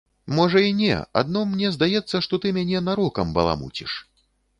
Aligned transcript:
Можа, 0.37 0.61
і 0.67 0.69
не, 0.77 0.95
адно 1.21 1.43
мне 1.49 1.69
здаецца, 1.75 2.21
што 2.27 2.39
ты 2.45 2.53
мяне 2.57 2.81
нарокам 2.87 3.35
баламуціш. 3.37 3.93